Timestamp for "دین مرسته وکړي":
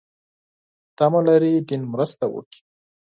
1.67-2.59